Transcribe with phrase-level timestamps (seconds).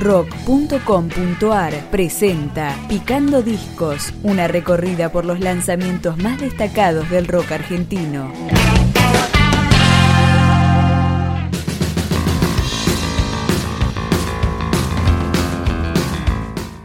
[0.00, 8.32] rock.com.ar presenta Picando Discos, una recorrida por los lanzamientos más destacados del rock argentino.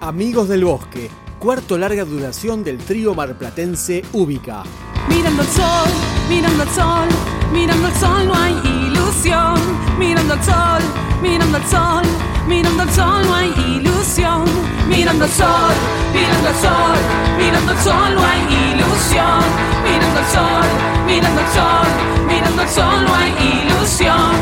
[0.00, 1.08] Amigos del Bosque,
[1.38, 4.64] cuarto larga duración del trío marplatense Ubica.
[5.08, 5.88] Mirando el sol,
[6.28, 7.08] mirando el sol,
[7.52, 9.54] mirando el sol no hay ilusión.
[9.98, 10.82] Mirando el sol,
[11.22, 12.02] mirando el sol,
[12.46, 14.44] mirando el sol no hay ilusión.
[14.88, 15.72] Mirando el sol,
[16.12, 16.98] mirando el sol,
[17.38, 18.40] mirando el sol no hay
[18.72, 19.44] ilusión.
[19.84, 20.66] Mirando el sol,
[21.06, 21.86] mirando el sol,
[22.26, 23.30] mirando el sol no hay
[23.62, 24.34] ilusión.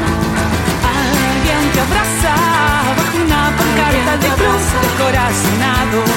[0.96, 2.34] Alguien te abraza
[2.96, 6.11] bajo una pancarta de cruz de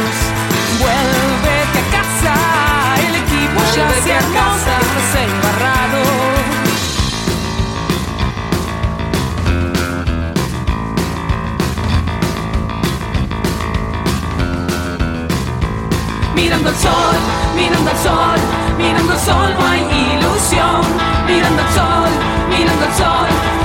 [19.16, 20.82] mirando el sol no hay ilusión.
[21.26, 22.10] Mirando el sol,
[22.50, 23.65] mirando el sol, mirando el sol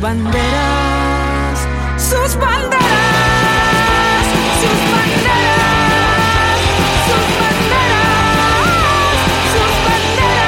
[0.00, 1.58] sus banderas
[1.98, 3.20] sus banderas
[4.60, 6.56] sus banderas
[7.06, 8.70] sus banderas
[9.52, 10.40] sus banderas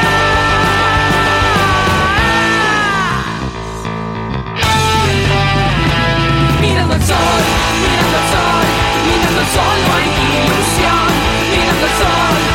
[6.62, 7.42] Mirando el sol,
[7.82, 8.66] mirando el sol,
[9.04, 10.08] mirando el sol no hay
[10.46, 11.12] ilusión.
[11.50, 12.51] Mirando el sol,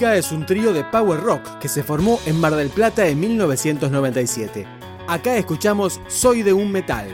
[0.00, 4.66] es un trío de power rock que se formó en Mar del Plata en 1997.
[5.06, 7.08] Acá escuchamos Soy de un metal.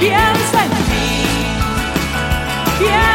[0.00, 1.22] piensa en mí.
[2.78, 3.09] Piensa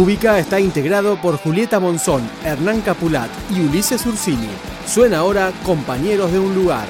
[0.00, 4.48] Ubica está integrado por Julieta Monzón, Hernán Capulat y Ulises Ursini.
[4.86, 6.86] Suena ahora Compañeros de un lugar.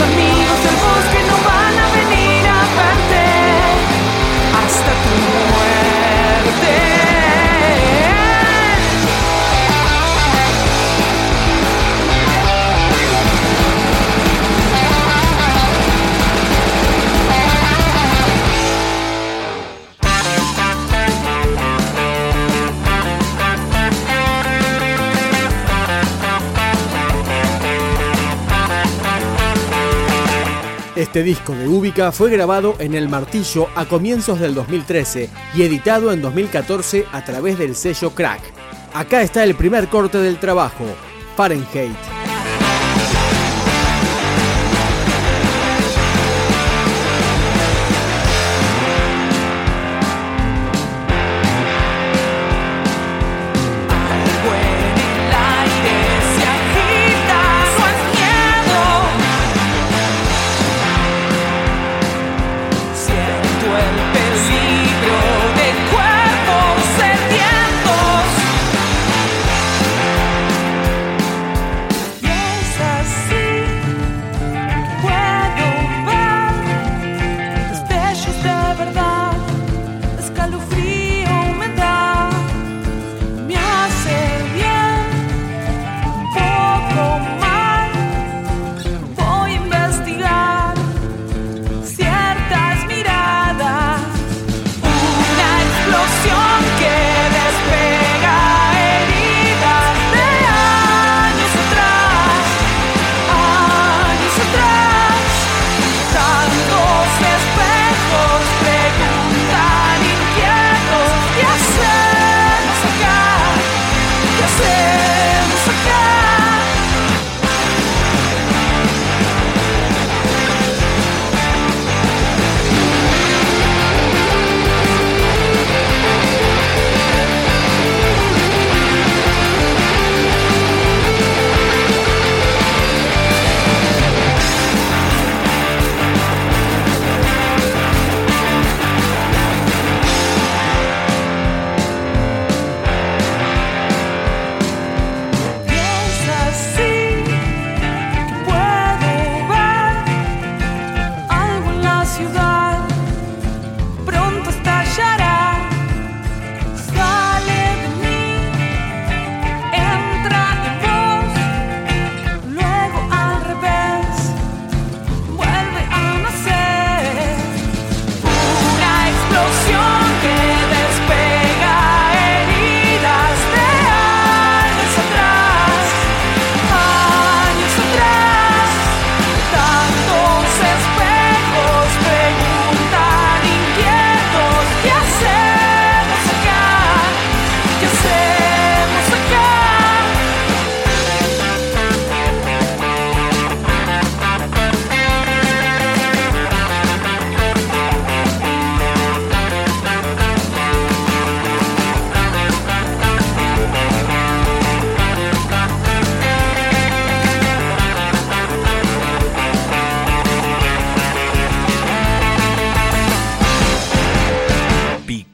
[0.00, 0.93] amigos del
[31.14, 36.10] Este disco de Ubica fue grabado en El Martillo a comienzos del 2013 y editado
[36.10, 38.40] en 2014 a través del sello Crack.
[38.92, 40.84] Acá está el primer corte del trabajo,
[41.36, 42.23] Fahrenheit.